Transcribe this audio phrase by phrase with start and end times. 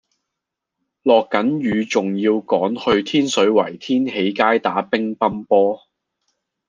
[1.03, 5.79] 落緊雨仲要趕住去天水圍天喜街打乒乓波